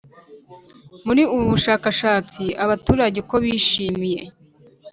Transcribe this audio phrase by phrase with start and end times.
[1.05, 4.21] Muri ubu bushakashatsi abaturage uko bishimiye